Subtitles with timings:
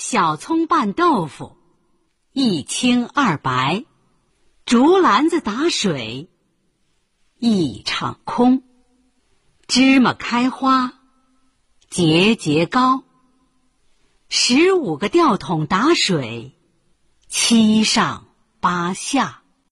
[0.00, 1.56] 小葱拌豆腐
[2.32, 3.84] 一清二白
[4.64, 6.30] 竹篮子打水
[7.40, 8.62] 一场空
[9.66, 10.92] 芝麻开花
[11.90, 13.02] 节节高
[14.28, 16.56] 十五个吊桶打水
[17.26, 18.28] 七上
[18.60, 19.42] 八下。